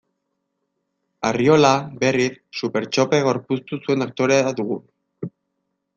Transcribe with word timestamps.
Arriola, 1.31 1.73
berriz, 2.05 2.33
Supertxope 2.61 3.23
gorpuztu 3.29 3.83
zuen 3.85 4.07
aktorea 4.07 4.59
dugu. 4.63 4.83